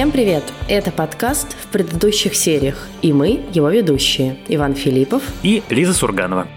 [0.00, 0.44] Всем привет!
[0.66, 6.48] Это подкаст в предыдущих сериях, и мы его ведущие Иван Филиппов и Лиза Сурганова.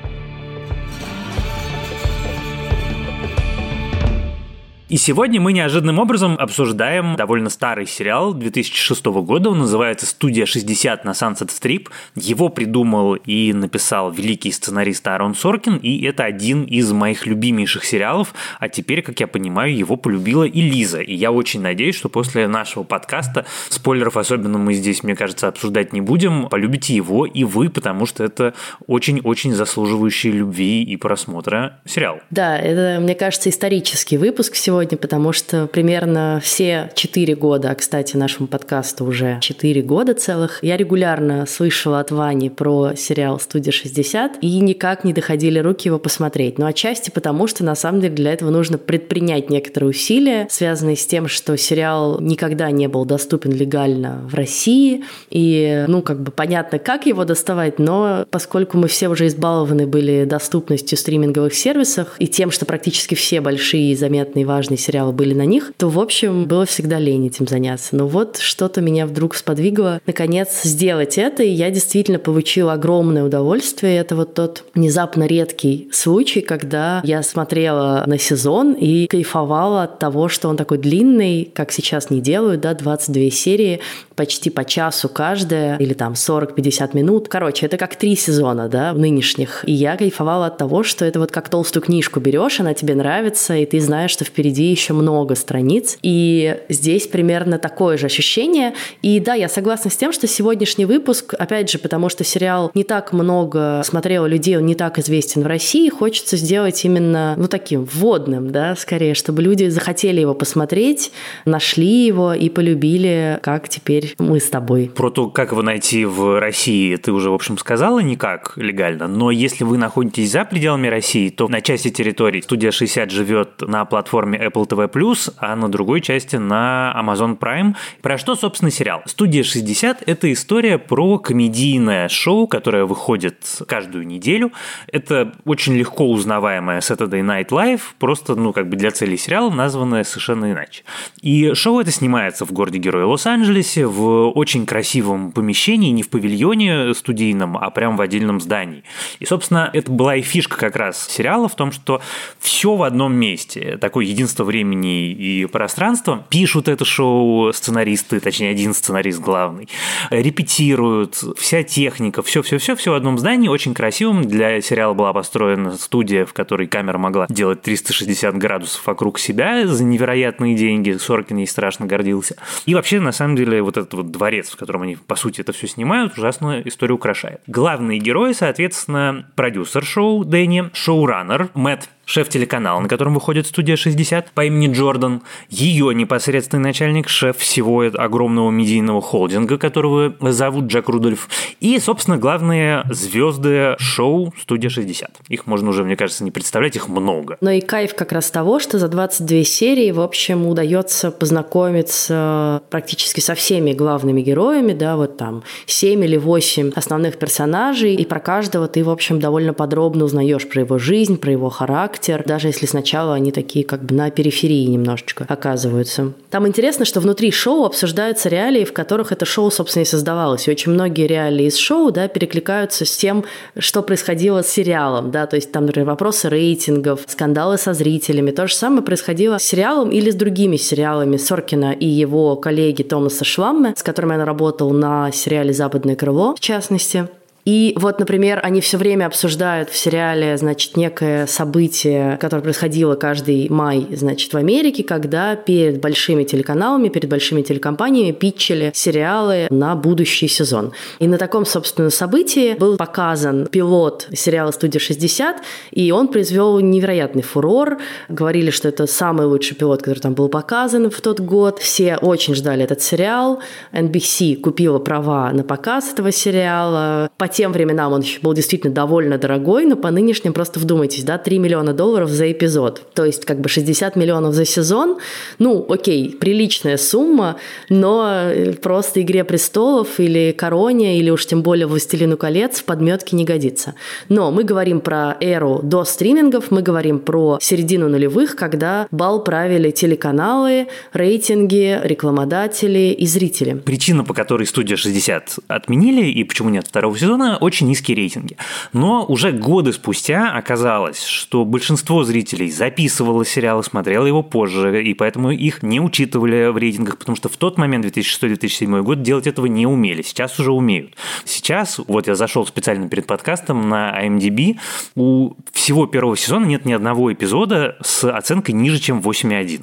[4.94, 9.50] И сегодня мы неожиданным образом обсуждаем довольно старый сериал 2006 года.
[9.50, 11.88] Он называется «Студия 60» на Sunset Strip.
[12.14, 18.36] Его придумал и написал великий сценарист Аарон Соркин, и это один из моих любимейших сериалов.
[18.60, 21.02] А теперь, как я понимаю, его полюбила и Лиза.
[21.02, 25.92] И я очень надеюсь, что после нашего подкаста, спойлеров особенно мы здесь, мне кажется, обсуждать
[25.92, 28.54] не будем, полюбите его и вы, потому что это
[28.86, 32.20] очень-очень заслуживающий любви и просмотра сериал.
[32.30, 37.76] Да, это, мне кажется, исторический выпуск сегодня сегодня, потому что примерно все четыре года, а,
[37.76, 43.72] кстати, нашему подкасту уже четыре года целых, я регулярно слышала от Вани про сериал «Студия
[43.72, 46.58] 60» и никак не доходили руки его посмотреть.
[46.58, 51.06] Но отчасти потому, что на самом деле для этого нужно предпринять некоторые усилия, связанные с
[51.06, 55.06] тем, что сериал никогда не был доступен легально в России.
[55.30, 60.26] И, ну, как бы понятно, как его доставать, но поскольку мы все уже избалованы были
[60.26, 65.46] доступностью стриминговых сервисов и тем, что практически все большие, заметные, важные важные сериалы были на
[65.46, 67.96] них, то, в общем, было всегда лень этим заняться.
[67.96, 73.98] Но вот что-то меня вдруг сподвигло, наконец, сделать это, и я действительно получила огромное удовольствие.
[73.98, 80.28] Это вот тот внезапно редкий случай, когда я смотрела на сезон и кайфовала от того,
[80.30, 83.80] что он такой длинный, как сейчас не делают, да, 22 серии,
[84.16, 87.28] почти по часу каждая, или там 40-50 минут.
[87.28, 89.64] Короче, это как три сезона, да, нынешних.
[89.68, 93.56] И я кайфовала от того, что это вот как толстую книжку берешь, она тебе нравится,
[93.56, 95.98] и ты знаешь, что впереди впереди еще много страниц.
[96.02, 98.74] И здесь примерно такое же ощущение.
[99.02, 102.84] И да, я согласна с тем, что сегодняшний выпуск, опять же, потому что сериал не
[102.84, 107.86] так много смотрело людей, он не так известен в России, хочется сделать именно, ну, таким
[107.86, 111.12] вводным, да, скорее, чтобы люди захотели его посмотреть,
[111.46, 114.92] нашли его и полюбили, как теперь мы с тобой.
[114.96, 119.32] Про то, как его найти в России, ты уже, в общем, сказала никак легально, но
[119.32, 124.38] если вы находитесь за пределами России, то на части территории студия 60 живет на платформе
[124.38, 127.76] Apple TV+, а на другой части на Amazon Prime.
[128.02, 129.02] Про что, собственно, сериал?
[129.06, 133.38] «Студия 60»— это история про комедийное шоу, которое выходит
[133.68, 134.52] каждую неделю.
[134.88, 140.04] Это очень легко узнаваемое Saturday Night Live, просто, ну, как бы для целей сериала, названное
[140.04, 140.84] совершенно иначе.
[141.22, 147.58] И шоу это снимается в городе-герое Лос-Анджелесе, в очень красивом помещении, не в павильоне студийном,
[147.58, 148.84] а прям в отдельном здании.
[149.20, 152.02] И, собственно, это была и фишка как раз сериала в том, что
[152.40, 153.78] все в одном месте.
[153.80, 156.26] Такой единственный единство времени и пространства.
[156.30, 159.70] Пишут это шоу сценаристы, точнее, один сценарист главный.
[160.10, 164.24] Репетируют, вся техника, все-все-все, все в одном здании, очень красивом.
[164.24, 169.84] Для сериала была построена студия, в которой камера могла делать 360 градусов вокруг себя за
[169.84, 170.92] невероятные деньги.
[170.92, 172.36] Соркин ей страшно гордился.
[172.66, 175.54] И вообще, на самом деле, вот этот вот дворец, в котором они, по сути, это
[175.54, 177.42] все снимают, ужасно историю украшает.
[177.48, 184.32] Главные герои, соответственно, продюсер шоу Дэнни, шоураннер Мэтт шеф телеканала, на котором выходит студия 60
[184.32, 191.30] по имени Джордан, ее непосредственный начальник, шеф всего огромного медийного холдинга, которого зовут Джек Рудольф,
[191.60, 195.22] и, собственно, главные звезды шоу студия 60.
[195.30, 197.38] Их можно уже, мне кажется, не представлять, их много.
[197.42, 203.20] Но и кайф как раз того, что за 22 серии, в общем, удается познакомиться практически
[203.20, 208.68] со всеми главными героями, да, вот там 7 или 8 основных персонажей, и про каждого
[208.68, 212.66] ты, в общем, довольно подробно узнаешь про его жизнь, про его характер, характер, даже если
[212.66, 216.14] сначала они такие как бы на периферии немножечко оказываются.
[216.30, 220.48] Там интересно, что внутри шоу обсуждаются реалии, в которых это шоу, собственно, и создавалось.
[220.48, 223.26] И очень многие реалии из шоу, да, перекликаются с тем,
[223.58, 228.32] что происходило с сериалом, да, то есть там, например, вопросы рейтингов, скандалы со зрителями.
[228.32, 233.24] То же самое происходило с сериалом или с другими сериалами Соркина и его коллеги Томаса
[233.24, 237.08] Шламме, с которыми он работал на сериале «Западное крыло», в частности.
[237.46, 243.50] И вот, например, они все время обсуждают в сериале, значит, некое событие, которое происходило каждый
[243.50, 250.28] май, значит, в Америке, когда перед большими телеканалами, перед большими телекомпаниями питчили сериалы на будущий
[250.28, 250.72] сезон.
[251.00, 255.38] И на таком, собственно, событии был показан пилот сериала «Студия 60»,
[255.72, 257.80] и он произвел невероятный фурор.
[258.08, 261.60] Говорили, что это самый лучший пилот, который там был показан в тот год.
[261.60, 263.40] Все очень ждали этот сериал.
[263.74, 267.10] NBC купила права на показ этого сериала.
[267.18, 271.40] По тем временам он был действительно довольно дорогой, но по нынешним просто вдумайтесь, да, 3
[271.40, 272.82] миллиона долларов за эпизод.
[272.94, 274.98] То есть как бы 60 миллионов за сезон.
[275.40, 277.38] Ну, окей, приличная сумма,
[277.70, 278.30] но
[278.62, 283.76] просто «Игре престолов» или «Короне», или уж тем более «Властелину колец» в подметке не годится.
[284.10, 289.72] Но мы говорим про эру до стримингов, мы говорим про середину нулевых, когда бал правили
[289.72, 293.54] телеканалы, рейтинги, рекламодатели и зрители.
[293.54, 298.38] Причина, по которой «Студия 60» отменили и почему нет второго сезона, очень низкие рейтинги.
[298.72, 305.32] Но уже годы спустя оказалось, что большинство зрителей записывало сериалы, смотрело его позже, и поэтому
[305.32, 309.66] их не учитывали в рейтингах, потому что в тот момент, 2006-2007 год, делать этого не
[309.66, 310.02] умели.
[310.02, 310.96] Сейчас уже умеют.
[311.26, 314.58] Сейчас, вот я зашел специально перед подкастом на IMDb,
[314.96, 319.62] у всего первого сезона нет ни одного эпизода с оценкой ниже, чем 8,1.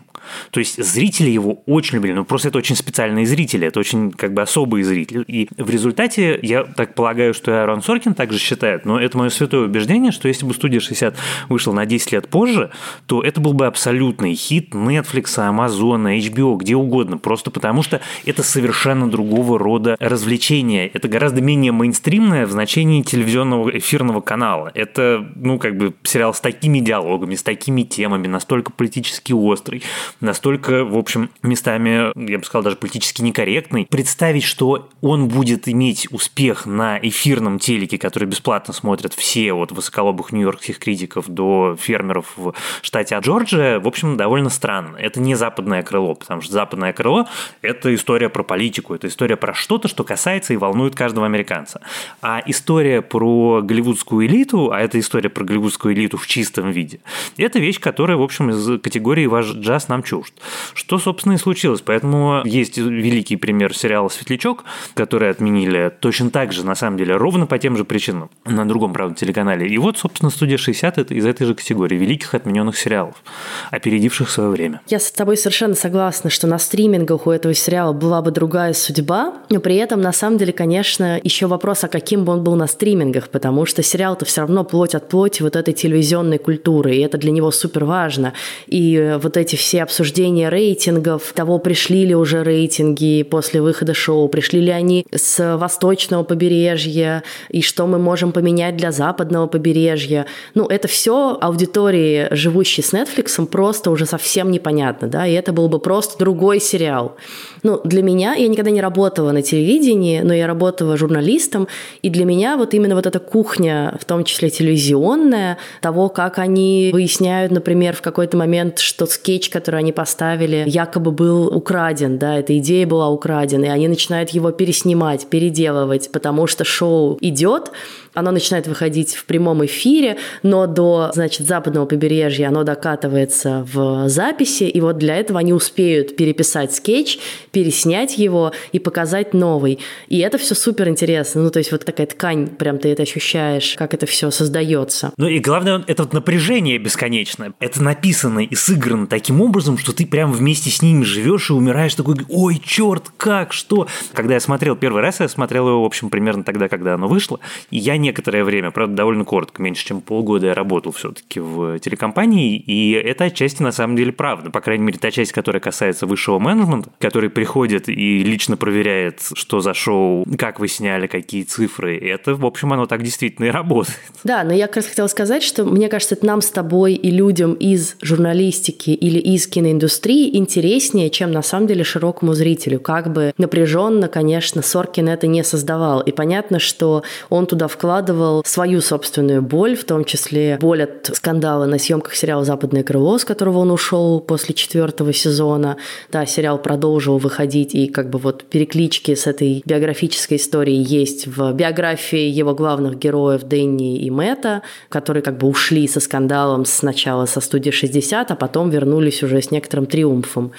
[0.50, 4.34] То есть зрители его очень любили, ну просто это очень специальные зрители, это очень как
[4.34, 5.24] бы особые зрители.
[5.26, 9.30] И в результате, я так полагаю, что и Аарон Соркин также считает, но это мое
[9.30, 11.14] святое убеждение, что если бы «Студия 60»
[11.48, 12.70] вышла на 10 лет позже,
[13.06, 18.42] то это был бы абсолютный хит Netflix, Amazon, HBO, где угодно, просто потому что это
[18.42, 20.88] совершенно другого рода развлечение.
[20.88, 24.70] Это гораздо менее мейнстримное в значении телевизионного эфирного канала.
[24.74, 29.82] Это, ну, как бы сериал с такими диалогами, с такими темами, настолько политически острый,
[30.20, 33.86] настолько, в общем, местами, я бы сказал, даже политически некорректный.
[33.90, 36.98] Представить, что он будет иметь успех на
[37.40, 43.80] эфирном телеке, который бесплатно смотрят все от высоколобых нью-йоркских критиков до фермеров в штате Джорджия,
[43.80, 44.96] в общем, довольно странно.
[44.96, 47.26] Это не западное крыло, потому что западное крыло–
[47.62, 51.80] это история про политику, это история про что-то, что касается и волнует каждого американца.
[52.20, 57.00] А история про голливудскую элиту, а это история про голливудскую элиту в чистом виде,
[57.38, 60.34] это вещь, которая, в общем, из категории «Ваш джаз нам чужд».
[60.74, 61.80] Что, собственно, и случилось.
[61.80, 64.64] Поэтому есть великий пример сериала «Светлячок»,
[64.94, 68.92] который отменили точно так же, на самом деле, ровно по тем же причинам, на другом,
[68.92, 69.68] правда, телеканале.
[69.68, 73.22] И вот, собственно, «Студия 60»– это из этой же категории великих отмененных сериалов,
[73.70, 74.80] опередивших свое время.
[74.88, 79.34] Я с тобой совершенно согласна, что на стримингах у этого сериала была бы другая судьба,
[79.48, 82.66] но при этом, на самом деле, конечно, еще вопрос, а каким бы он был на
[82.66, 87.16] стримингах, потому что сериал-то все равно плоть от плоти вот этой телевизионной культуры, и это
[87.16, 88.32] для него супер важно.
[88.66, 94.60] И вот эти все обсуждения рейтингов, того, пришли ли уже рейтинги после выхода шоу, пришли
[94.60, 100.26] ли они с восточного побережья, и что мы можем поменять для западного побережья.
[100.54, 105.68] Ну, это все аудитории, живущей с Netflix, просто уже совсем непонятно, да, и это был
[105.68, 107.16] бы просто другой сериал.
[107.62, 111.68] Ну, для меня, я никогда не работала на телевидении, но я работала журналистом,
[112.02, 116.90] и для меня вот именно вот эта кухня, в том числе телевизионная, того, как они
[116.92, 122.56] выясняют, например, в какой-то момент, что скетч, который они поставили, якобы был украден, да, эта
[122.58, 127.70] идея была украдена, и они начинают его переснимать, переделывать, потому что шоу идет,
[128.14, 134.64] оно начинает выходить в прямом эфире, но до, значит, западного побережья оно докатывается в записи,
[134.64, 137.18] и вот для этого они успеют переписать скетч,
[137.52, 139.78] переснять его и показать новый.
[140.08, 141.42] И это все супер интересно.
[141.42, 145.12] Ну, то есть вот такая ткань, прям ты это ощущаешь, как это все создается.
[145.16, 147.52] Ну и главное, это вот напряжение бесконечное.
[147.60, 151.94] Это написано и сыграно таким образом, что ты прям вместе с ними живешь и умираешь
[151.94, 153.86] такой, ой, черт, как, что?
[154.12, 157.40] Когда я смотрел первый раз, я смотрел его, в общем, примерно тогда, когда оно вышло,
[157.70, 162.56] и я некоторое время, правда, довольно коротко, меньше чем полгода я работал все-таки в телекомпании,
[162.56, 164.50] и это отчасти на самом деле правда.
[164.50, 169.60] По крайней мере, та часть, которая касается высшего менеджмента, который приходит и лично проверяет, что
[169.60, 173.98] за шоу, как вы сняли, какие цифры, это, в общем, оно так действительно и работает.
[174.24, 177.10] Да, но я как раз хотела сказать, что мне кажется, это нам с тобой и
[177.10, 182.80] людям из журналистики или из киноиндустрии интереснее, чем на самом деле широкому зрителю.
[182.80, 186.00] Как бы напряженно, конечно, Соркин это не создавал.
[186.00, 191.10] И понятно, что он туда вкладывал вкладывал свою собственную боль, в том числе боль от
[191.12, 195.76] скандала на съемках сериала «Западное крыло», с которого он ушел после четвертого сезона.
[196.12, 201.52] Да, сериал продолжил выходить, и как бы вот переклички с этой биографической историей есть в
[201.52, 207.40] биографии его главных героев Дэнни и Мэтта, которые как бы ушли со скандалом сначала со
[207.40, 210.52] студии 60, а потом вернулись уже с некоторым триумфом.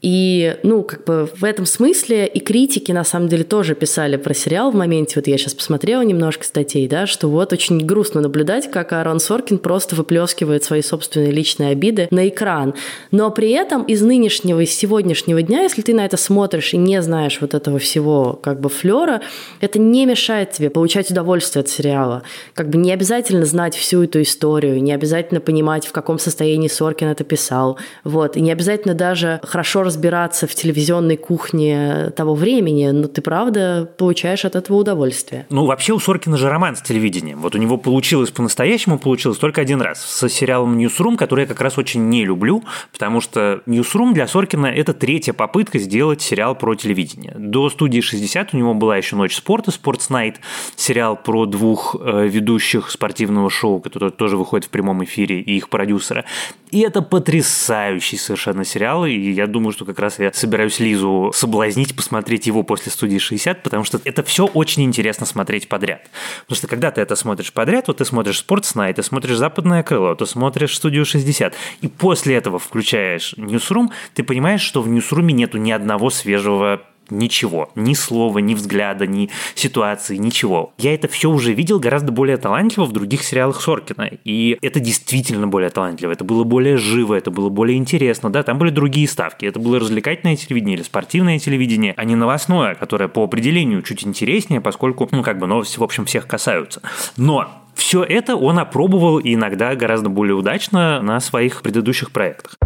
[0.00, 4.32] И, ну, как бы в этом смысле и критики, на самом деле, тоже писали про
[4.32, 5.14] сериал в моменте.
[5.16, 9.20] Вот я сейчас посмотрела немножко статей, детей, да, что вот очень грустно наблюдать, как Аарон
[9.20, 12.74] Соркин просто выплескивает свои собственные личные обиды на экран.
[13.10, 17.02] Но при этом из нынешнего, из сегодняшнего дня, если ты на это смотришь и не
[17.02, 19.20] знаешь вот этого всего как бы флера,
[19.60, 22.22] это не мешает тебе получать удовольствие от сериала.
[22.54, 27.08] Как бы не обязательно знать всю эту историю, не обязательно понимать, в каком состоянии Соркин
[27.08, 33.08] это писал, вот, и не обязательно даже хорошо разбираться в телевизионной кухне того времени, но
[33.08, 35.46] ты правда получаешь от этого удовольствие.
[35.50, 37.40] Ну, вообще у Соркина же роман с телевидением.
[37.40, 40.00] Вот у него получилось по-настоящему, получилось только один раз.
[40.00, 44.66] С сериалом «Ньюсрум», который я как раз очень не люблю, потому что «Ньюсрум» для Соркина–
[44.66, 47.34] это третья попытка сделать сериал про телевидение.
[47.38, 50.40] До студии 60 у него была еще «Ночь спорта», «Спортс Найт»,
[50.76, 55.68] сериал про двух э, ведущих спортивного шоу, который тоже выходит в прямом эфире, и их
[55.68, 56.24] продюсера.
[56.70, 61.96] И это потрясающий совершенно сериал, и я думаю, что как раз я собираюсь Лизу соблазнить,
[61.96, 66.02] посмотреть его после студии 60, потому что это все очень интересно смотреть подряд.
[66.42, 70.14] Потому что когда ты это смотришь подряд, вот ты смотришь Sports ты смотришь Западное крыло,
[70.14, 75.58] ты смотришь студию 60, и после этого включаешь Newsroom, ты понимаешь, что в Newsroom нету
[75.58, 77.70] ни одного свежего Ничего.
[77.74, 80.72] Ни слова, ни взгляда, ни ситуации, ничего.
[80.78, 84.10] Я это все уже видел гораздо более талантливо в других сериалах Соркина.
[84.24, 86.12] И это действительно более талантливо.
[86.12, 88.30] Это было более живо, это было более интересно.
[88.30, 89.46] Да, там были другие ставки.
[89.46, 94.60] Это было развлекательное телевидение или спортивное телевидение, а не новостное, которое по определению чуть интереснее,
[94.60, 96.82] поскольку, ну, как бы новости, в общем, всех касаются.
[97.16, 102.56] Но все это он опробовал иногда гораздо более удачно на своих предыдущих проектах.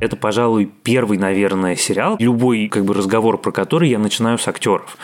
[0.00, 4.96] Это, пожалуй, первый, наверное, сериал, любой как бы разговор про который я начинаю с актеров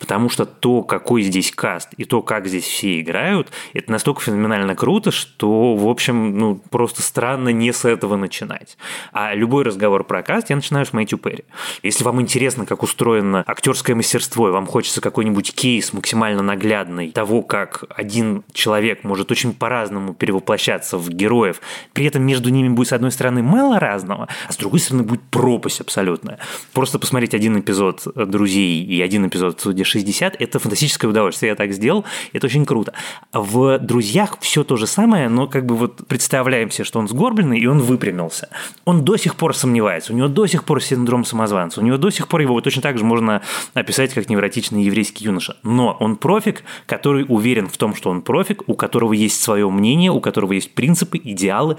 [0.00, 4.74] потому что то, какой здесь каст и то, как здесь все играют, это настолько феноменально
[4.74, 8.76] круто, что, в общем, ну, просто странно не с этого начинать.
[9.12, 11.44] А любой разговор про каст я начинаю с Мэтью Перри.
[11.82, 17.42] Если вам интересно, как устроено актерское мастерство, и вам хочется какой-нибудь кейс максимально наглядный того,
[17.42, 21.60] как один человек может очень по-разному перевоплощаться в героев,
[21.92, 25.22] при этом между ними будет, с одной стороны, мало разного, а с другой стороны, будет
[25.30, 26.38] пропасть абсолютная.
[26.72, 31.50] Просто посмотреть один эпизод «Друзей» и один эпизод «Судья 60– это фантастическое удовольствие.
[31.50, 32.92] Я так сделал, это очень круто.
[33.32, 37.58] В «Друзьях» все то же самое, но как бы вот представляем себе, что он сгорбленный,
[37.58, 38.48] и он выпрямился.
[38.84, 42.10] Он до сих пор сомневается, у него до сих пор синдром самозванца, у него до
[42.10, 43.42] сих пор его вот точно так же можно
[43.74, 45.56] описать как невротичный еврейский юноша.
[45.62, 50.10] Но он профик, который уверен в том, что он профик, у которого есть свое мнение,
[50.10, 51.76] у которого есть принципы, идеалы,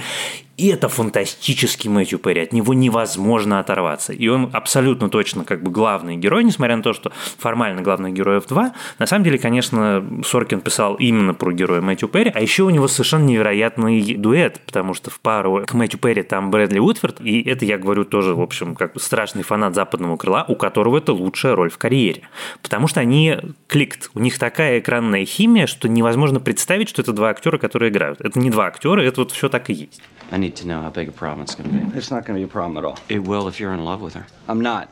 [0.61, 4.13] и это фантастический Мэтью Перри, от него невозможно оторваться.
[4.13, 8.45] И он абсолютно точно как бы главный герой, несмотря на то, что формально главных героев
[8.45, 8.71] два.
[8.99, 12.87] На самом деле, конечно, Соркин писал именно про героя Мэтью Перри, а еще у него
[12.87, 17.65] совершенно невероятный дуэт, потому что в пару к Мэтью Перри там Брэдли Утфорд, и это
[17.65, 21.71] я говорю тоже, в общем, как страшный фанат западного крыла, у которого это лучшая роль
[21.71, 22.21] в карьере.
[22.61, 23.35] Потому что они
[23.67, 28.21] кликт, у них такая экранная химия, что невозможно представить, что это два актера, которые играют.
[28.21, 30.03] Это не два актера, это вот все так и есть.
[30.51, 31.97] Need to know how big a problem it's going to be.
[31.97, 32.99] It's not going to be a problem at all.
[33.07, 34.27] It will if you're in love with her.
[34.49, 34.89] I'm not.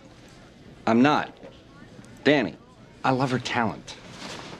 [0.88, 1.38] I'm not.
[2.24, 2.56] Danny,
[3.04, 3.98] I love her talent.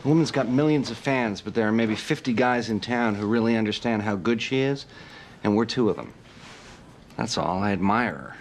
[0.02, 3.28] The woman's got millions of fans, but there are maybe 50 guys in town who
[3.28, 4.86] really understand how good she is,
[5.42, 6.14] and we're two of them.
[7.16, 7.64] That's all.
[7.64, 8.36] I admire her.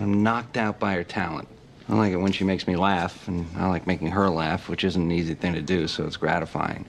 [0.00, 1.46] I'm knocked out by her talent.
[1.90, 4.82] I like it when she makes me laugh, and I like making her laugh, which
[4.82, 6.86] isn't an easy thing to do, so it's gratifying.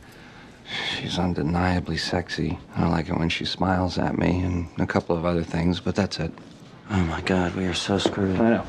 [0.96, 2.60] She's undeniably sexy.
[2.76, 5.96] I like it when she smiles at me and a couple of other things, but
[5.96, 6.32] that's it.
[6.92, 8.40] Oh my god, we are so screwed.
[8.40, 8.66] I know.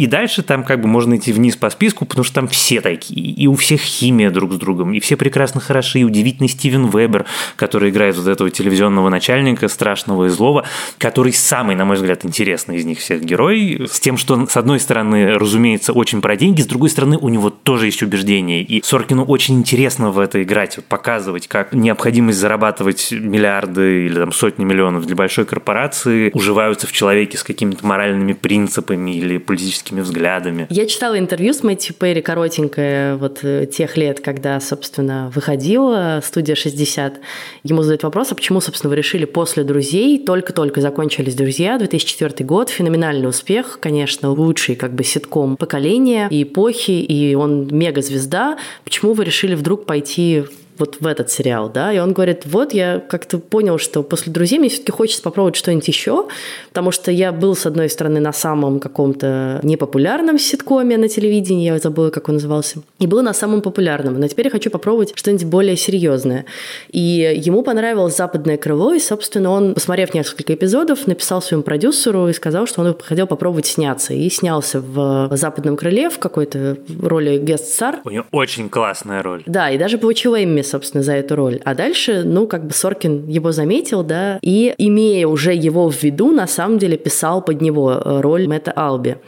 [0.00, 3.20] И дальше там как бы можно идти вниз по списку, потому что там все такие,
[3.20, 7.26] и у всех химия друг с другом, и все прекрасно хороши, и удивительный Стивен Вебер,
[7.56, 10.64] который играет вот этого телевизионного начальника, страшного и злого,
[10.96, 14.80] который самый, на мой взгляд, интересный из них всех герой, с тем, что, с одной
[14.80, 19.26] стороны, разумеется, очень про деньги, с другой стороны, у него тоже есть убеждения, и Соркину
[19.26, 25.04] очень интересно в это играть, вот, показывать, как необходимость зарабатывать миллиарды или там сотни миллионов
[25.04, 30.66] для большой корпорации уживаются в человеке с какими-то моральными принципами или политическими политическими взглядами.
[30.70, 36.54] Я читала интервью с Мэтью Перри, коротенькое, вот э, тех лет, когда, собственно, выходила студия
[36.54, 37.20] 60.
[37.64, 42.70] Ему задают вопрос, а почему, собственно, вы решили после «Друзей», только-только закончились «Друзья», 2004 год,
[42.70, 48.58] феноменальный успех, конечно, лучший как бы ситком поколения и эпохи, и он мега-звезда.
[48.84, 50.44] Почему вы решили вдруг пойти
[50.80, 54.58] вот в этот сериал, да, и он говорит, вот я как-то понял, что после «Друзей»
[54.58, 56.26] мне все-таки хочется попробовать что-нибудь еще,
[56.68, 61.78] потому что я был, с одной стороны, на самом каком-то непопулярном ситкоме на телевидении, я
[61.78, 65.44] забыла, как он назывался, и был на самом популярном, но теперь я хочу попробовать что-нибудь
[65.44, 66.46] более серьезное.
[66.90, 67.00] И
[67.36, 72.66] ему понравилось «Западное крыло», и, собственно, он, посмотрев несколько эпизодов, написал своему продюсеру и сказал,
[72.66, 78.00] что он хотел попробовать сняться, и снялся в «Западном крыле» в какой-то роли гест-стар.
[78.04, 79.42] У него очень классная роль.
[79.46, 81.60] Да, и даже получил Эмми собственно, за эту роль.
[81.64, 86.30] А дальше, ну, как бы Соркин его заметил, да, и, имея уже его в виду,
[86.32, 89.18] на самом деле писал под него э, роль Мэтта Алби.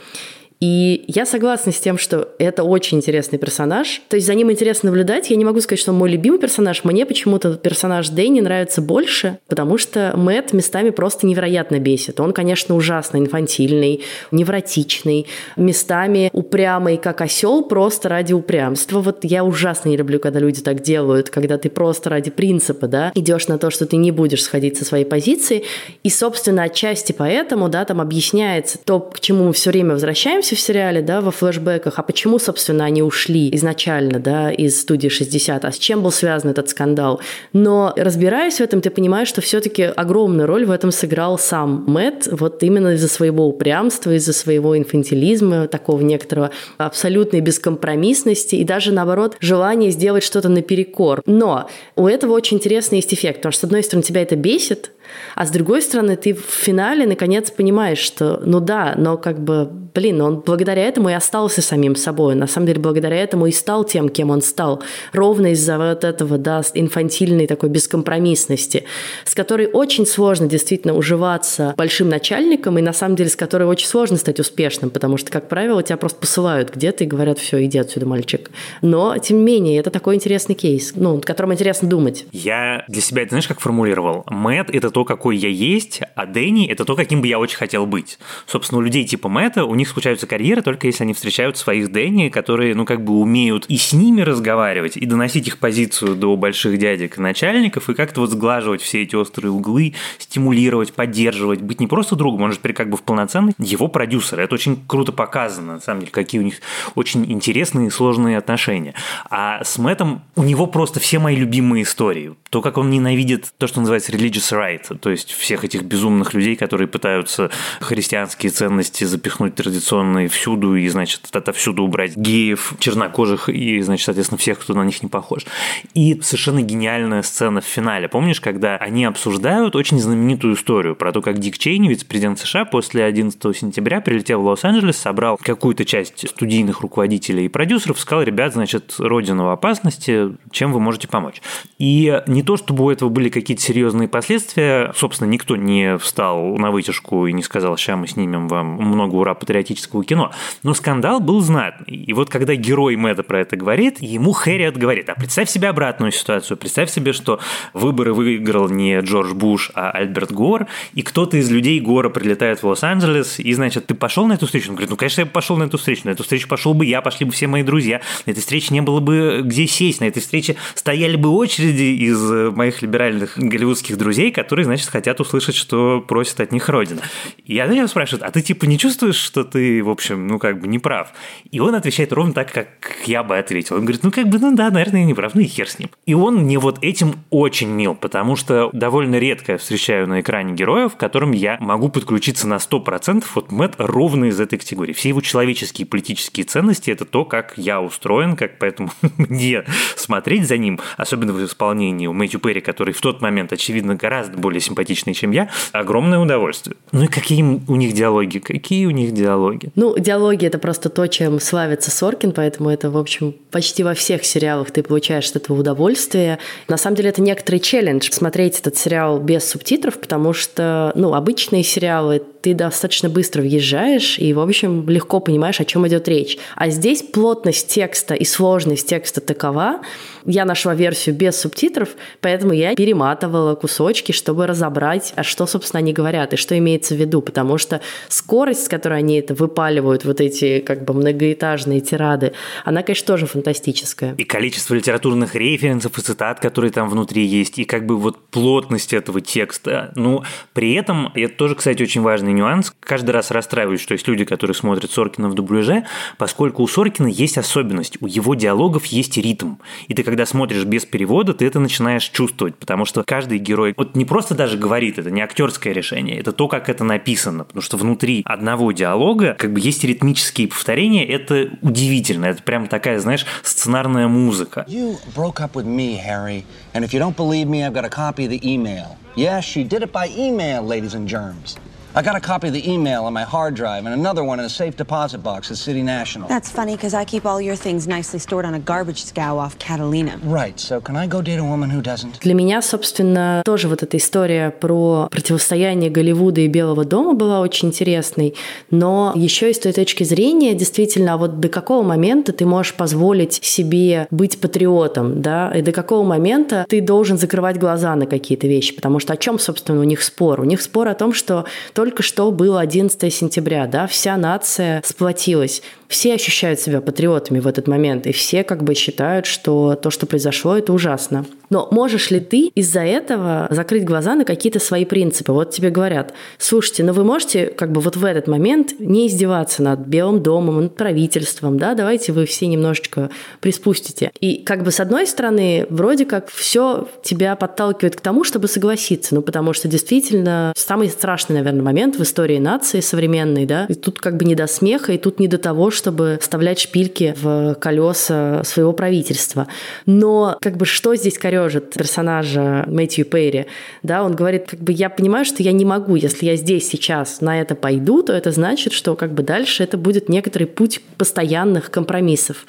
[0.62, 4.00] И я согласна с тем, что это очень интересный персонаж.
[4.08, 5.28] То есть за ним интересно наблюдать.
[5.28, 6.84] Я не могу сказать, что он мой любимый персонаж.
[6.84, 12.20] Мне почему-то персонаж Дэнни нравится больше, потому что Мэтт местами просто невероятно бесит.
[12.20, 15.26] Он, конечно, ужасно инфантильный, невротичный,
[15.56, 19.00] местами упрямый, как осел, просто ради упрямства.
[19.00, 23.10] Вот я ужасно не люблю, когда люди так делают, когда ты просто ради принципа, да,
[23.16, 25.64] идешь на то, что ты не будешь сходить со своей позиции.
[26.04, 30.60] И, собственно, отчасти поэтому, да, там объясняется то, к чему мы все время возвращаемся в
[30.60, 35.72] сериале, да, во флешбеках, а почему, собственно, они ушли изначально, да, из студии 60, а
[35.72, 37.20] с чем был связан этот скандал.
[37.52, 42.28] Но разбираясь в этом, ты понимаешь, что все-таки огромную роль в этом сыграл сам Мэтт,
[42.30, 49.36] вот именно из-за своего упрямства, из-за своего инфантилизма, такого некоторого абсолютной бескомпромиссности и даже, наоборот,
[49.40, 51.22] желания сделать что-то наперекор.
[51.26, 54.90] Но у этого очень интересный есть эффект, потому что, с одной стороны, тебя это бесит,
[55.34, 59.68] а с другой стороны, ты в финале наконец понимаешь, что ну да, но как бы,
[59.94, 62.34] блин, он благодаря этому и остался самим собой.
[62.34, 64.82] На самом деле, благодаря этому и стал тем, кем он стал.
[65.12, 68.84] Ровно из-за вот этого, да, инфантильной такой бескомпромиссности,
[69.24, 73.86] с которой очень сложно действительно уживаться большим начальником, и на самом деле с которой очень
[73.86, 77.78] сложно стать успешным, потому что, как правило, тебя просто посылают где-то и говорят, все, иди
[77.78, 78.50] отсюда, мальчик.
[78.82, 82.26] Но, тем не менее, это такой интересный кейс, ну, о котором интересно думать.
[82.32, 84.24] Я для себя это, знаешь, как формулировал?
[84.26, 87.86] Мэтт– это то, какой я есть, а Дэнни– это то, каким бы я очень хотел
[87.86, 88.18] быть.
[88.46, 92.28] Собственно, у людей типа Мэтта, у них случаются карьеры только если они встречают своих Дэнни,
[92.28, 96.78] которые, ну, как бы умеют и с ними разговаривать, и доносить их позицию до больших
[96.78, 101.86] дядек и начальников, и как-то вот сглаживать все эти острые углы, стимулировать, поддерживать, быть не
[101.86, 104.40] просто другом, он же теперь как бы в полноценный его продюсер.
[104.40, 106.60] Это очень круто показано, на самом деле, какие у них
[106.94, 108.94] очень интересные и сложные отношения.
[109.30, 112.34] А с Мэттом у него просто все мои любимые истории.
[112.50, 116.56] То, как он ненавидит то, что называется religious right, то есть всех этих безумных людей,
[116.56, 124.06] которые пытаются христианские ценности запихнуть традиционные всюду и, значит, отовсюду убрать геев, чернокожих и, значит,
[124.06, 125.46] соответственно, всех, кто на них не похож.
[125.94, 128.08] И совершенно гениальная сцена в финале.
[128.08, 133.04] Помнишь, когда они обсуждают очень знаменитую историю про то, как Дик Чейни, вице-президент США, после
[133.04, 138.94] 11 сентября прилетел в Лос-Анджелес, собрал какую-то часть студийных руководителей и продюсеров, сказал, ребят, значит,
[138.98, 141.42] родина в опасности, чем вы можете помочь?
[141.78, 146.70] И не то, чтобы у этого были какие-то серьезные последствия, собственно, никто не встал на
[146.70, 150.32] вытяжку и не сказал, сейчас мы снимем вам много ура патриотического кино.
[150.62, 151.96] Но скандал был знатный.
[151.96, 156.12] И вот когда герой Мэтта про это говорит, ему Хэрриот говорит, а представь себе обратную
[156.12, 157.40] ситуацию, представь себе, что
[157.72, 162.66] выборы выиграл не Джордж Буш, а Альберт Гор, и кто-то из людей Гора прилетает в
[162.66, 164.70] Лос-Анджелес, и, значит, ты пошел на эту встречу?
[164.70, 167.00] Он говорит, ну, конечно, я пошел на эту встречу, на эту встречу пошел бы я,
[167.00, 170.20] пошли бы все мои друзья, на этой встрече не было бы где сесть, на этой
[170.20, 172.20] встрече стояли бы очереди из
[172.54, 174.30] моих либеральных голливудских друзей,
[174.62, 177.02] которые, значит, хотят услышать, что просит от них Родина.
[177.44, 180.60] И она его спрашивает, а ты типа не чувствуешь, что ты, в общем, ну как
[180.60, 181.12] бы не прав?
[181.50, 182.68] И он отвечает ровно так, как
[183.06, 183.76] я бы ответил.
[183.76, 185.78] Он говорит, ну как бы, ну да, наверное, я не прав, ну и хер с
[185.78, 185.90] ним.
[186.06, 190.94] И он мне вот этим очень мил, потому что довольно редко встречаю на экране героев,
[190.94, 193.24] к которым я могу подключиться на 100%.
[193.34, 194.92] Вот Мэтт ровно из этой категории.
[194.92, 199.64] Все его человеческие и политические ценности– это то, как я устроен, как поэтому мне
[199.96, 204.36] смотреть за ним, особенно в исполнении у Мэтью Перри, который в тот момент, очевидно, гораздо
[204.38, 206.76] более симпатичный, чем я, огромное удовольствие.
[206.92, 208.38] Ну и какие у них диалоги?
[208.38, 209.70] Какие у них диалоги?
[209.74, 214.24] Ну, диалоги– это просто то, чем славится Соркин, поэтому это, в общем, почти во всех
[214.24, 216.38] сериалах ты получаешь от этого удовольствие.
[216.68, 221.62] На самом деле, это некоторый челлендж смотреть этот сериал без субтитров, потому что, ну, обычные
[221.62, 226.38] сериалы ты достаточно быстро въезжаешь и, в общем, легко понимаешь, о чем идет речь.
[226.56, 229.80] А здесь плотность текста и сложность текста такова.
[230.26, 235.92] Я нашла версию без субтитров, поэтому я перематывала кусочки, чтобы разобрать, а что, собственно, они
[235.92, 240.20] говорят и что имеется в виду, потому что скорость, с которой они это выпаливают, вот
[240.20, 242.32] эти как бы многоэтажные тирады,
[242.64, 244.14] она, конечно, тоже фантастическая.
[244.16, 248.92] И количество литературных референсов и цитат, которые там внутри есть, и как бы вот плотность
[248.92, 249.92] этого текста.
[249.94, 252.72] Ну, при этом, это тоже, кстати, очень важный нюанс.
[252.80, 255.84] Каждый раз расстраиваюсь, что есть люди, которые смотрят Соркина в дубляже,
[256.18, 259.54] поскольку у Соркина есть особенность, у его диалогов есть ритм.
[259.88, 263.96] И ты, когда смотришь без перевода, ты это начинаешь чувствовать, потому что каждый герой вот
[263.96, 267.76] не просто даже говорит, это не актерское решение, это то, как это написано, потому что
[267.76, 274.08] внутри одного диалога как бы есть ритмические повторения, это удивительно, это прям такая, знаешь, сценарная
[274.08, 274.64] музыка.
[274.68, 277.90] You broke up with me, Harry, and if you don't believe me, I've got a
[277.90, 278.96] copy of the email.
[279.14, 281.56] Yes, she did it by email, ladies and germs.
[281.94, 284.46] I got a copy of the email on my hard drive and another one in
[284.46, 286.26] a safe deposit box at City National.
[286.26, 289.58] That's funny because I keep all your things nicely stored on a garbage scow off
[289.58, 290.18] Catalina.
[290.24, 292.20] Right, so can I go date a woman who doesn't?
[292.22, 297.68] Для меня, собственно, тоже вот эта история про противостояние Голливуда и Белого дома была очень
[297.68, 298.36] интересной,
[298.70, 302.72] но еще и с той точки зрения, действительно, а вот до какого момента ты можешь
[302.72, 308.46] позволить себе быть патриотом, да, и до какого момента ты должен закрывать глаза на какие-то
[308.46, 310.40] вещи, потому что о чем, собственно, у них спор?
[310.40, 311.44] У них спор о том, что
[311.82, 315.62] только что было 11 сентября, да, вся нация сплотилась.
[315.88, 320.06] Все ощущают себя патриотами в этот момент, и все как бы считают, что то, что
[320.06, 321.26] произошло, это ужасно.
[321.50, 325.32] Но можешь ли ты из-за этого закрыть глаза на какие-то свои принципы?
[325.32, 329.62] Вот тебе говорят, слушайте, ну вы можете как бы вот в этот момент не издеваться
[329.62, 334.12] над Белым домом, над правительством, да, давайте вы все немножечко приспустите.
[334.18, 339.14] И как бы с одной стороны, вроде как все тебя подталкивает к тому, чтобы согласиться,
[339.14, 343.98] ну потому что действительно самый страшный, наверное, момент в истории нации современной, да, и тут
[343.98, 348.42] как бы не до смеха, и тут не до того, чтобы вставлять шпильки в колеса
[348.44, 349.48] своего правительства.
[349.86, 353.46] Но как бы что здесь корежит персонажа Мэтью Перри?
[353.82, 357.22] Да, он говорит, как бы я понимаю, что я не могу, если я здесь сейчас
[357.22, 361.70] на это пойду, то это значит, что как бы дальше это будет некоторый путь постоянных
[361.70, 362.44] компромиссов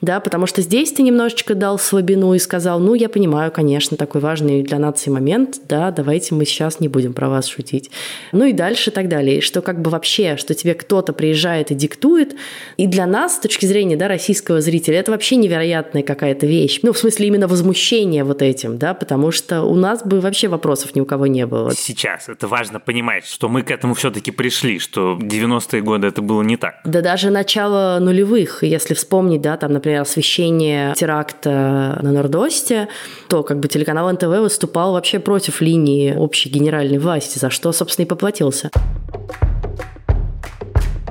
[0.00, 4.20] да, потому что здесь ты немножечко дал слабину и сказал, ну, я понимаю, конечно, такой
[4.20, 7.90] важный для нации момент, да, давайте мы сейчас не будем про вас шутить.
[8.32, 9.40] Ну и дальше и так далее.
[9.40, 12.36] Что как бы вообще, что тебе кто-то приезжает и диктует,
[12.76, 16.80] и для нас, с точки зрения, да, российского зрителя, это вообще невероятная какая-то вещь.
[16.82, 20.94] Ну, в смысле, именно возмущение вот этим, да, потому что у нас бы вообще вопросов
[20.94, 21.74] ни у кого не было.
[21.74, 26.42] Сейчас это важно понимать, что мы к этому все-таки пришли, что 90-е годы это было
[26.42, 26.80] не так.
[26.84, 32.88] Да даже начало нулевых, если вспомнить, да, там, например, освещение теракта на Нордосте,
[33.28, 38.06] то как бы телеканал НТВ выступал вообще против линии общей генеральной власти, за что, собственно,
[38.06, 38.70] и поплатился.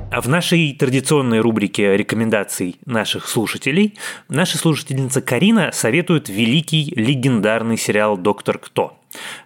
[0.08, 8.16] А в нашей традиционной рубрике рекомендаций наших слушателей наша слушательница Карина советует великий легендарный сериал
[8.16, 8.96] «Доктор Кто».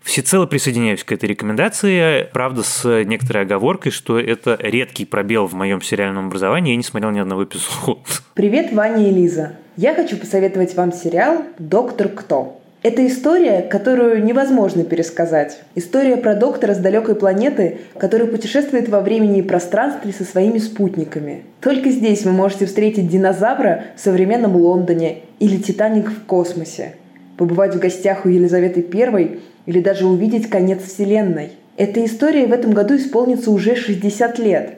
[0.03, 5.81] Всецело присоединяюсь к этой рекомендации, правда, с некоторой оговоркой, что это редкий пробел в моем
[5.81, 8.01] сериальном образовании, я не смотрел ни одного эпизода.
[8.35, 9.57] Привет, Ваня и Лиза.
[9.77, 12.60] Я хочу посоветовать вам сериал «Доктор Кто».
[12.83, 15.59] Это история, которую невозможно пересказать.
[15.75, 21.43] История про доктора с далекой планеты, который путешествует во времени и пространстве со своими спутниками.
[21.61, 26.95] Только здесь вы можете встретить динозавра в современном Лондоне или Титаник в космосе,
[27.37, 31.51] побывать в гостях у Елизаветы I или даже увидеть конец Вселенной.
[31.77, 34.71] Эта история в этом году исполнится уже 60 лет.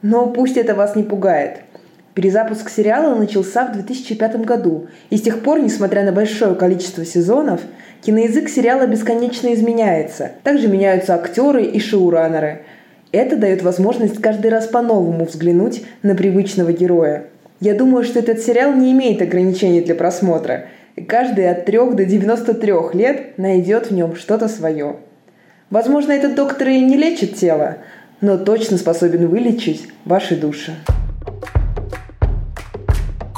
[0.00, 1.58] Но пусть это вас не пугает.
[2.14, 7.60] Перезапуск сериала начался в 2005 году, и с тех пор, несмотря на большое количество сезонов,
[8.02, 10.32] киноязык сериала бесконечно изменяется.
[10.42, 12.62] Также меняются актеры и шоураннеры.
[13.12, 17.24] Это дает возможность каждый раз по-новому взглянуть на привычного героя.
[17.60, 22.04] Я думаю, что этот сериал не имеет ограничений для просмотра– и каждый от 3 до
[22.04, 24.96] 93 лет найдет в нем что-то свое.
[25.70, 27.78] Возможно, этот доктор и не лечит тело,
[28.20, 30.74] но точно способен вылечить ваши души.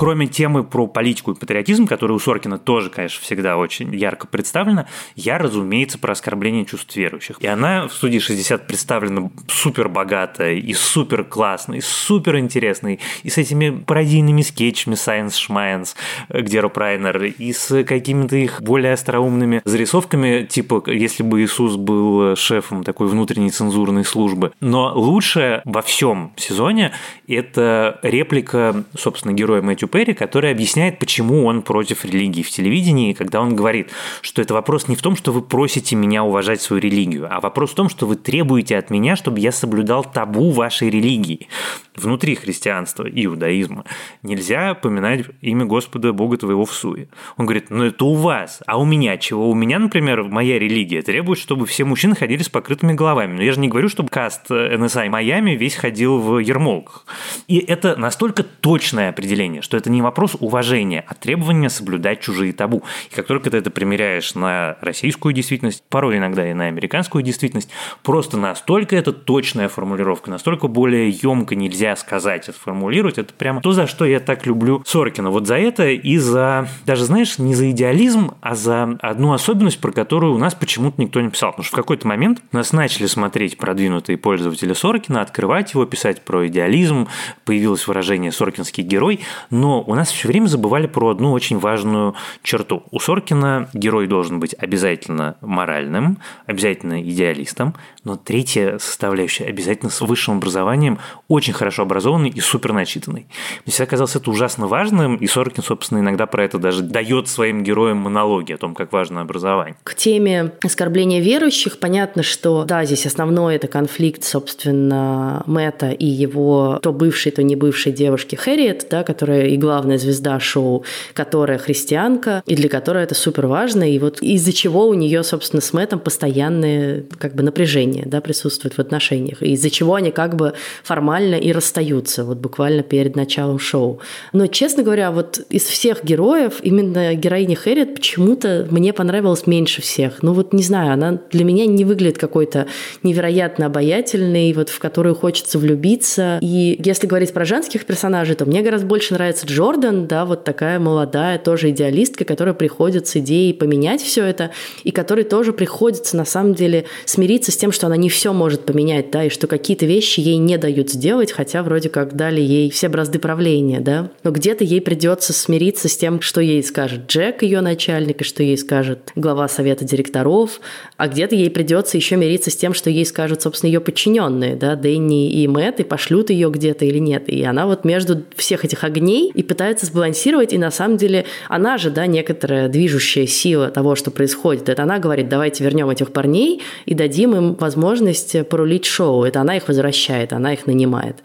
[0.03, 4.87] Кроме темы про политику и патриотизм, которая у Соркина тоже, конечно, всегда очень ярко представлена,
[5.15, 7.37] я, разумеется, про оскорбление чувств верующих.
[7.39, 13.31] И она в студии 60 представлена супер богатая и супер классной, и супер интересной, и
[13.31, 15.91] с этими пародийными скетчами Science Schmience,
[16.29, 22.35] где Роб Райнер, и с какими-то их более остроумными зарисовками, типа, если бы Иисус был
[22.35, 24.51] шефом такой внутренней цензурной службы.
[24.59, 26.91] Но лучшее во всем сезоне–
[27.29, 33.43] это реплика, собственно, героя Мэтью Перри, который объясняет, почему он против религии в телевидении, когда
[33.43, 33.91] он говорит,
[34.23, 37.73] что это вопрос не в том, что вы просите меня уважать свою религию, а вопрос
[37.73, 41.49] в том, что вы требуете от меня, чтобы я соблюдал табу вашей религии.
[41.95, 43.85] Внутри христианства и иудаизма
[44.23, 47.09] нельзя поминать имя Господа Бога твоего в суе.
[47.37, 49.51] Он говорит, ну это у вас, а у меня чего?
[49.51, 53.37] У меня, например, моя религия требует, чтобы все мужчины ходили с покрытыми головами.
[53.37, 57.05] Но я же не говорю, чтобы каст NSI Майами весь ходил в ермолках.
[57.47, 62.85] И это настолько точное определение, что это не вопрос уважения, а требование соблюдать чужие табу.
[63.11, 67.69] И как только ты это примеряешь на российскую действительность, порой иногда и на американскую действительность,
[68.03, 73.87] просто настолько это точная формулировка, настолько более емко нельзя сказать, сформулировать, это прямо то, за
[73.87, 75.31] что я так люблю Соркина.
[75.31, 79.91] Вот за это и за, даже знаешь, не за идеализм, а за одну особенность, про
[79.91, 81.51] которую у нас почему-то никто не писал.
[81.51, 86.47] Потому что в какой-то момент нас начали смотреть продвинутые пользователи Соркина, открывать его, писать про
[86.47, 87.09] идеализм,
[87.45, 89.21] появилось выражение «соркинский герой»,
[89.63, 92.83] у нас все время забывали про одну очень важную черту.
[92.91, 100.39] У Соркина герой должен быть обязательно моральным, обязательно идеалистом, но третья составляющая обязательно с высшим
[100.39, 100.99] образованием,
[101.29, 103.27] очень хорошо образованный и супер начитанный.
[103.65, 107.63] Мне всегда казалось это ужасно важным, и Соркин, собственно, иногда про это даже дает своим
[107.63, 109.77] героям монологи о том, как важно образование.
[109.85, 116.79] К теме оскорбления верующих понятно, что да, здесь основной это конфликт, собственно, Мэтта и его
[116.83, 120.85] то бывшей, то не бывшей девушки Хэрриет, да, которая и главная звезда шоу,
[121.15, 125.61] которая христианка, и для которой это супер важно, и вот из-за чего у нее, собственно,
[125.61, 130.55] с Мэттом постоянное как бы напряжение да, присутствует в отношениях, из-за чего они как бы
[130.83, 134.01] формально и расстаются, вот буквально перед началом шоу.
[134.33, 140.23] Но, честно говоря, вот из всех героев именно героиня Хэрриет почему-то мне понравилась меньше всех.
[140.23, 142.67] Ну вот не знаю, она для меня не выглядит какой-то
[143.03, 146.39] невероятно обаятельной, вот в которую хочется влюбиться.
[146.41, 150.79] И если говорить про женских персонажей, то мне гораздо больше нравится Джордан, да, вот такая
[150.79, 154.51] молодая тоже идеалистка, которая приходит с идеей поменять все это,
[154.85, 158.65] и которой тоже приходится на самом деле смириться с тем, что она не все может
[158.65, 162.71] поменять, да, и что какие-то вещи ей не дают сделать, хотя вроде как дали ей
[162.71, 164.11] все бразды правления, да.
[164.23, 168.43] Но где-то ей придется смириться с тем, что ей скажет Джек, ее начальник, и что
[168.43, 170.61] ей скажет глава совета директоров,
[170.97, 174.77] а где-то ей придется еще мириться с тем, что ей скажут, собственно, ее подчиненные, да,
[174.77, 177.29] Дэнни и Мэтт, и пошлют ее где-то или нет.
[177.29, 181.79] И она вот между всех этих огней и пытается сбалансировать, и на самом деле она
[181.79, 184.69] же, да, некоторая движущая сила того, что происходит.
[184.69, 189.25] Это она говорит, давайте вернем этих парней и дадим им возможность порулить шоу.
[189.25, 191.17] Это она их возвращает, она их нанимает.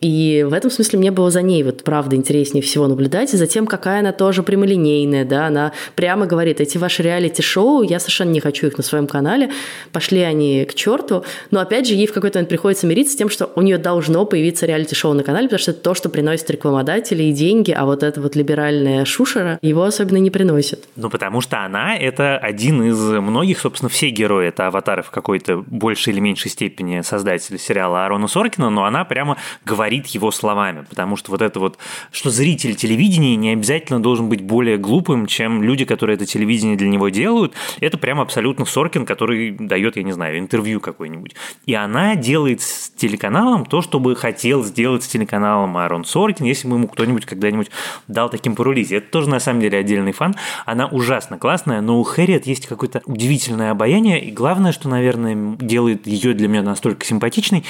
[0.00, 3.46] И в этом смысле мне было за ней вот правда интереснее всего наблюдать, и за
[3.46, 8.40] тем, какая она тоже прямолинейная, да, она прямо говорит, эти ваши реалити-шоу, я совершенно не
[8.40, 9.50] хочу их на своем канале,
[9.92, 13.30] пошли они к черту, но опять же ей в какой-то момент приходится мириться с тем,
[13.30, 17.22] что у нее должно появиться реалити-шоу на канале, потому что это то, что приносит рекламодатели
[17.22, 20.84] и деньги, а вот это вот либеральная шушера его особенно не приносит.
[20.96, 25.64] Ну, потому что она— это один из многих, собственно, все герои, это аватары в какой-то
[25.66, 30.84] большей или меньшей степени создателя сериала Арона Соркина, но она прямо говорит говорит его словами,
[30.88, 31.78] потому что вот это вот,
[32.10, 36.88] что зритель телевидения не обязательно должен быть более глупым, чем люди, которые это телевидение для
[36.88, 41.36] него делают, это прям абсолютно Соркин, который дает, я не знаю, интервью какой-нибудь.
[41.66, 46.66] И она делает с телеканалом то, что бы хотел сделать с телеканалом Аарон Соркин, если
[46.66, 47.70] бы ему кто-нибудь когда-нибудь
[48.08, 48.90] дал таким порулить.
[48.90, 50.34] Это тоже на самом деле отдельный фан.
[50.64, 56.08] Она ужасно классная, но у Хэрриет есть какое-то удивительное обаяние, и главное, что, наверное, делает
[56.08, 57.62] ее для меня настолько симпатичной,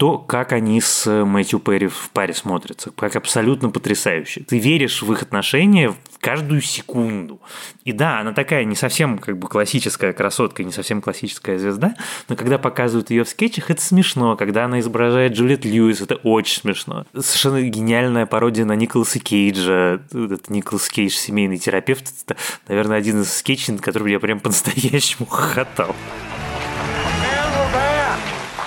[0.00, 4.42] то, как они с э, Мэтью Перри в паре смотрятся, как абсолютно потрясающе.
[4.48, 7.38] Ты веришь в их отношения в каждую секунду.
[7.84, 11.96] И да, она такая не совсем как бы классическая красотка, не совсем классическая звезда,
[12.30, 14.36] но когда показывают ее в скетчах, это смешно.
[14.36, 17.04] Когда она изображает Джулиет Льюис, это очень смешно.
[17.12, 20.00] Совершенно гениальная пародия на Николаса Кейджа.
[20.14, 25.26] Этот Николас Кейдж, семейный терапевт, это, наверное, один из скетчей, над которым я прям по-настоящему
[25.30, 25.94] хохотал.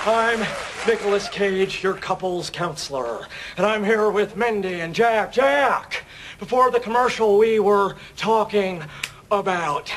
[0.06, 0.46] I'm
[0.86, 3.26] Nicholas Cage, your couples counselor.
[3.56, 5.32] And I'm here with Mindy and Jack.
[5.32, 6.04] Jack!
[6.40, 8.84] Before the commercial, we were talking
[9.32, 9.92] about?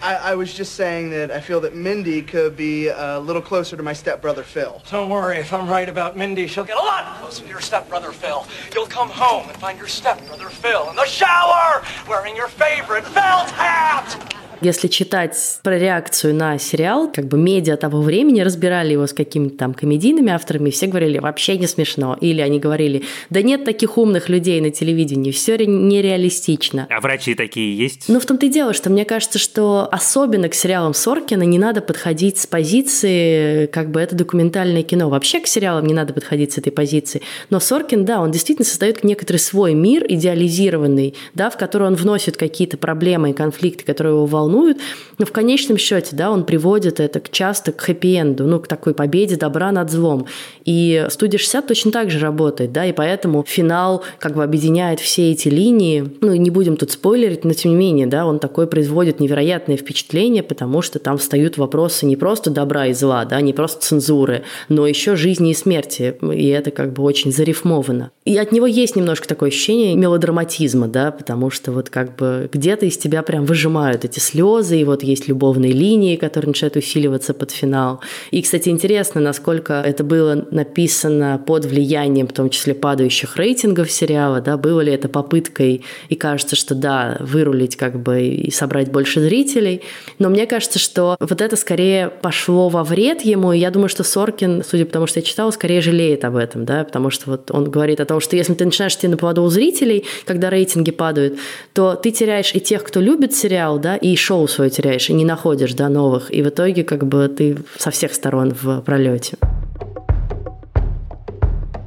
[0.00, 3.76] I, I, was just saying that I feel that Mindy could be a little closer
[3.76, 4.80] to my stepbrother Phil.
[4.90, 8.12] Don't worry, if I'm right about Mindy, she'll get a lot closer to your stepbrother
[8.12, 8.46] Phil.
[8.72, 13.50] You'll come home and find your stepbrother Phil in the shower wearing your favorite felt
[13.50, 14.32] hat.
[14.62, 19.56] Если читать про реакцию на сериал, как бы медиа того времени разбирали его с какими-то
[19.56, 22.16] там комедийными авторами, все говорили, вообще не смешно.
[22.20, 26.86] Или они говорили, да нет таких умных людей на телевидении, все нереалистично.
[26.90, 28.04] А врачи такие есть?
[28.06, 31.80] Ну, в том-то и дело, что мне кажется, что особенно к сериалам Соркина не надо
[31.80, 35.08] подходить с позиции, как бы это документальное кино.
[35.08, 37.20] Вообще к сериалам не надо подходить с этой позиции.
[37.50, 42.36] Но Соркин, да, он действительно создает некоторый свой мир идеализированный, да, в который он вносит
[42.36, 44.78] какие-то проблемы и конфликты, которые его волнуют, волнуют,
[45.18, 49.36] но в конечном счете, да, он приводит это часто к хэппи-энду, ну, к такой победе
[49.36, 50.26] добра над злом.
[50.64, 55.30] И студия 60 точно так же работает, да, и поэтому финал как бы объединяет все
[55.32, 56.10] эти линии.
[56.20, 60.42] Ну, не будем тут спойлерить, но тем не менее, да, он такой производит невероятное впечатление,
[60.42, 64.86] потому что там встают вопросы не просто добра и зла, да, не просто цензуры, но
[64.86, 66.16] еще жизни и смерти.
[66.32, 68.10] И это как бы очень зарифмовано.
[68.24, 72.86] И от него есть немножко такое ощущение мелодраматизма, да, потому что вот как бы где-то
[72.86, 77.34] из тебя прям выжимают эти слезы, слезы, и вот есть любовные линии, которые начинают усиливаться
[77.34, 78.00] под финал.
[78.30, 84.40] И, кстати, интересно, насколько это было написано под влиянием, в том числе падающих рейтингов сериала,
[84.40, 89.20] да, было ли это попыткой, и кажется, что да, вырулить как бы и собрать больше
[89.20, 89.82] зрителей.
[90.18, 94.02] Но мне кажется, что вот это скорее пошло во вред ему, и я думаю, что
[94.02, 97.50] Соркин, судя по тому, что я читала, скорее жалеет об этом, да, потому что вот
[97.50, 100.90] он говорит о том, что если ты начинаешь идти на поводу у зрителей, когда рейтинги
[100.90, 101.38] падают,
[101.74, 105.26] то ты теряешь и тех, кто любит сериал, да, и шоу свое теряешь, и не
[105.26, 109.36] находишь, да, новых, и в итоге как бы ты со всех сторон в пролете.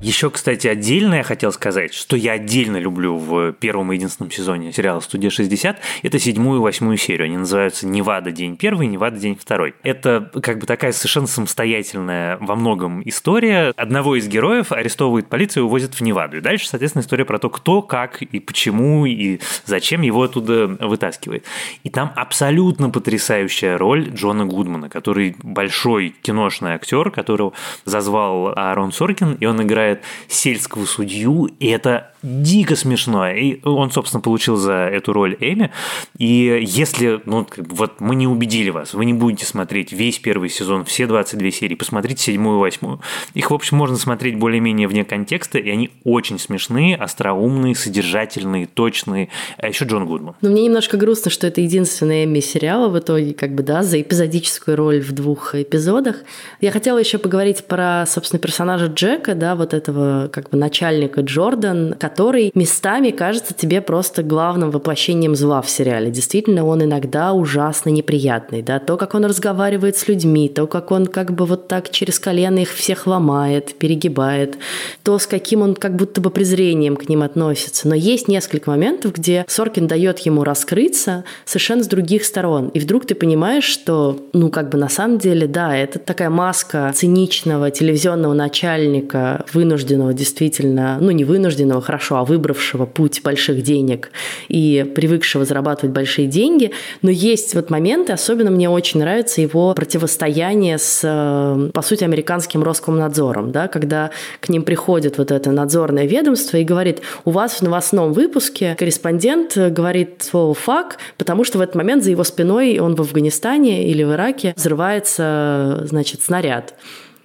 [0.06, 4.72] Еще, кстати, отдельно я хотел сказать, что я отдельно люблю в первом и единственном сезоне
[4.72, 7.26] сериала «Студия 60», это седьмую и восьмую серию.
[7.26, 8.32] Они называются «Невада.
[8.32, 9.18] День первый», «Невада.
[9.18, 9.74] День второй».
[9.82, 13.74] Это как бы такая совершенно самостоятельная во многом история.
[13.76, 16.38] Одного из героев арестовывает полиция и увозят в Неваду.
[16.38, 21.46] И дальше, соответственно, история про то, кто, как и почему и зачем его оттуда вытаскивает.
[21.84, 27.54] И там абсолютно потрясающая роль Джона Гудмана, который большой киношный актер, которого
[27.86, 33.30] зазвал Аарон Соркин, и он играет играет сельского судью, и это дико смешно.
[33.30, 35.72] И он, собственно, получил за эту роль Эми.
[36.18, 40.86] И если, ну, вот мы не убедили вас, вы не будете смотреть весь первый сезон,
[40.86, 43.02] все 22 серии, посмотрите седьмую и восьмую.
[43.34, 49.30] Их, в общем, можно смотреть более-менее вне контекста, и они очень смешные, остроумные, содержательные, точные.
[49.58, 50.36] А еще Джон Гудман.
[50.42, 54.02] Но мне немножко грустно, что это единственная Эми сериала в итоге, как бы, да, за
[54.02, 56.24] эпизодическую роль в двух эпизодах.
[56.60, 61.96] Я хотела еще поговорить про, собственно, персонажа Джека, да, вот этого как бы начальника Джордан,
[62.00, 66.10] который местами кажется тебе просто главным воплощением зла в сериале.
[66.12, 71.08] Действительно, он иногда ужасно неприятный, да, то, как он разговаривает с людьми, то, как он
[71.08, 74.58] как бы вот так через колено их всех ломает, перегибает,
[75.04, 77.88] то, с каким он как будто бы презрением к ним относится.
[77.88, 82.70] Но есть несколько моментов, где Соркин дает ему раскрыться совершенно с других сторон.
[82.70, 86.92] И вдруг ты понимаешь, что, ну, как бы на самом деле, да, это такая маска
[86.96, 94.12] циничного телевизионного начальника, вынужденного действительно, ну, не вынужденного, хорошо, а выбравшего путь больших денег
[94.48, 96.72] и привыкшего зарабатывать большие деньги.
[97.02, 102.64] Но есть вот моменты, особенно мне очень нравится его противостояние с, э, по сути, американским
[102.64, 107.62] Роскомнадзором, да, когда к ним приходит вот это надзорное ведомство и говорит, у вас в
[107.64, 112.96] новостном выпуске корреспондент говорит слово «фак», потому что в этот момент за его спиной он
[112.96, 116.76] в Афганистане или в Ираке взрывается, значит, снаряд.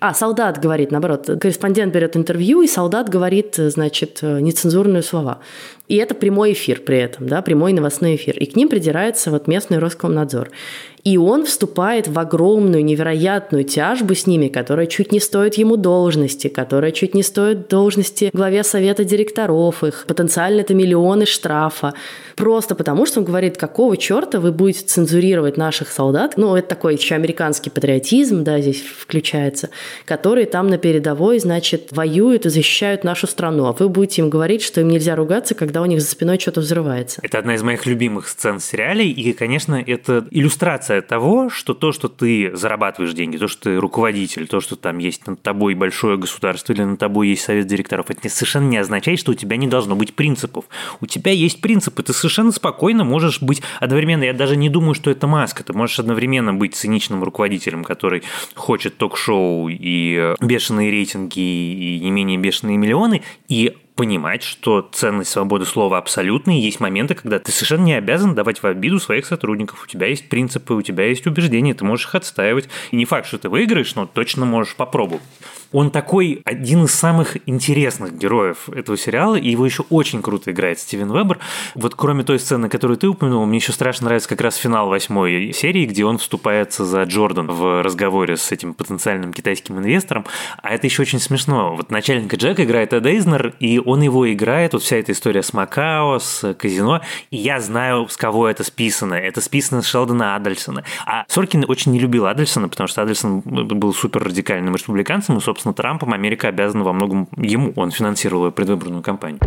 [0.00, 5.40] А, солдат говорит, наоборот, корреспондент берет интервью, и солдат говорит, значит, нецензурные слова.
[5.88, 8.38] И это прямой эфир при этом, да, прямой новостной эфир.
[8.38, 10.50] И к ним придирается вот местный Роскомнадзор.
[11.04, 16.48] И он вступает в огромную, невероятную тяжбу с ними, которая чуть не стоит ему должности,
[16.48, 20.04] которая чуть не стоит должности главе совета директоров их.
[20.06, 21.94] Потенциально это миллионы штрафа.
[22.36, 26.34] Просто потому, что он говорит, какого черта вы будете цензурировать наших солдат.
[26.36, 29.70] Ну, это такой еще американский патриотизм, да, здесь включается,
[30.04, 33.66] которые там на передовой, значит, воюют и защищают нашу страну.
[33.66, 36.60] А вы будете им говорить, что им нельзя ругаться, когда у них за спиной что-то
[36.60, 37.20] взрывается.
[37.22, 41.74] Это одна из моих любимых сцен в сериале, и, конечно, это иллюстрация иллюстрация того, что
[41.74, 45.74] то, что ты зарабатываешь деньги, то, что ты руководитель, то, что там есть над тобой
[45.74, 49.56] большое государство или над тобой есть совет директоров, это совершенно не означает, что у тебя
[49.56, 50.64] не должно быть принципов.
[51.00, 55.10] У тебя есть принципы, ты совершенно спокойно можешь быть одновременно, я даже не думаю, что
[55.10, 58.22] это маска, ты можешь одновременно быть циничным руководителем, который
[58.54, 65.66] хочет ток-шоу и бешеные рейтинги и не менее бешеные миллионы, и понимать, что ценность свободы
[65.66, 69.84] слова абсолютная, и есть моменты, когда ты совершенно не обязан давать в обиду своих сотрудников.
[69.84, 72.70] У тебя есть принципы, у тебя есть убеждения, ты можешь их отстаивать.
[72.92, 75.20] И не факт, что ты выиграешь, но точно можешь попробовать.
[75.72, 80.80] Он такой один из самых интересных героев этого сериала, и его еще очень круто играет
[80.80, 81.38] Стивен Вебер.
[81.74, 85.52] Вот кроме той сцены, которую ты упомянул, мне еще страшно нравится как раз финал восьмой
[85.52, 90.24] серии, где он вступается за Джордан в разговоре с этим потенциальным китайским инвестором.
[90.62, 91.76] А это еще очень смешно.
[91.76, 95.52] Вот начальника Джека играет Эд Эйзнер, и он его играет, вот вся эта история с
[95.52, 99.14] Макао, с казино, и я знаю, с кого это списано.
[99.14, 100.84] Это списано с Шелдона Адельсона.
[101.06, 105.59] А Соркин очень не любил Адельсона, потому что Адельсон был супер радикальным республиканцем, и, собственно,
[105.60, 107.72] собственно, Трампом Америка обязана во многом ему.
[107.76, 109.40] Он финансировал предвыборную кампанию.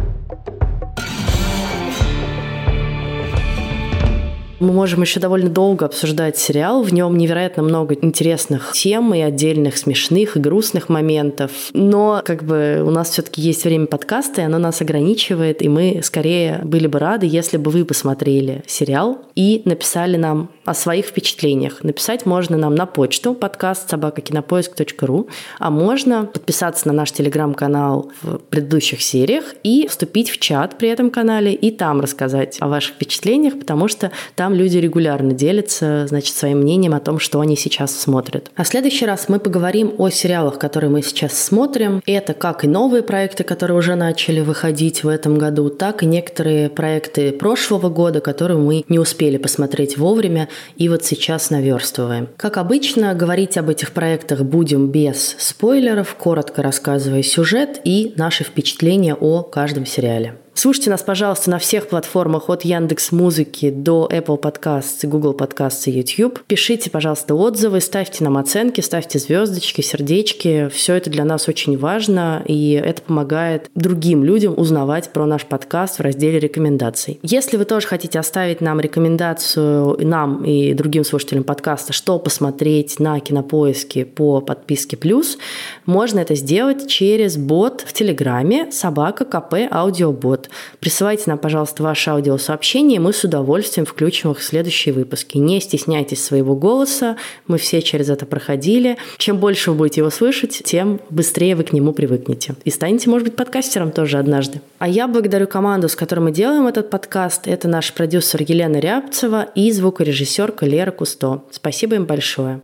[4.63, 6.83] Мы можем еще довольно долго обсуждать сериал.
[6.83, 11.51] В нем невероятно много интересных тем и отдельных смешных и грустных моментов.
[11.73, 15.99] Но как бы у нас все-таки есть время подкаста, и оно нас ограничивает, и мы
[16.01, 21.83] скорее были бы рады, если бы вы посмотрели сериал и написали нам о своих впечатлениях.
[21.83, 25.27] Написать можно нам на почту подкаст собакакинопоиск.ру,
[25.59, 31.09] а можно подписаться на наш телеграм-канал в предыдущих сериях и вступить в чат при этом
[31.09, 36.59] канале и там рассказать о ваших впечатлениях, потому что там люди регулярно делятся, значит, своим
[36.59, 38.51] мнением о том, что они сейчас смотрят.
[38.55, 42.01] А в следующий раз мы поговорим о сериалах, которые мы сейчас смотрим.
[42.05, 46.69] Это как и новые проекты, которые уже начали выходить в этом году, так и некоторые
[46.69, 52.29] проекты прошлого года, которые мы не успели посмотреть вовремя и вот сейчас наверстываем.
[52.37, 59.15] Как обычно, говорить об этих проектах будем без спойлеров, коротко рассказывая сюжет и наши впечатления
[59.15, 60.35] о каждом сериале.
[60.55, 65.91] Слушайте нас, пожалуйста, на всех платформах от Яндекс Музыки до Apple Podcasts, Google Podcasts и
[65.91, 66.39] YouTube.
[66.45, 70.69] Пишите, пожалуйста, отзывы, ставьте нам оценки, ставьте звездочки, сердечки.
[70.71, 75.97] Все это для нас очень важно, и это помогает другим людям узнавать про наш подкаст
[75.97, 77.19] в разделе рекомендаций.
[77.23, 83.19] Если вы тоже хотите оставить нам рекомендацию нам и другим слушателям подкаста, что посмотреть на
[83.19, 85.39] Кинопоиске по подписке плюс,
[85.87, 90.42] можно это сделать через бот в Телеграме собака КП аудиобот.
[90.79, 95.37] Присылайте нам, пожалуйста, ваши аудиосообщения, и мы с удовольствием включим их в следующие выпуски.
[95.37, 97.17] Не стесняйтесь своего голоса,
[97.47, 98.97] мы все через это проходили.
[99.17, 102.55] Чем больше вы будете его слышать, тем быстрее вы к нему привыкнете.
[102.63, 104.61] И станете, может быть, подкастером тоже однажды.
[104.79, 107.47] А я благодарю команду, с которой мы делаем этот подкаст.
[107.47, 111.43] Это наш продюсер Елена Рябцева и звукорежиссерка Лера Кусто.
[111.51, 112.61] Спасибо им большое.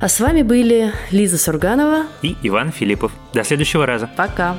[0.00, 3.12] А с вами были Лиза Сурганова и Иван Филиппов.
[3.34, 4.08] До следующего раза.
[4.16, 4.56] Пока.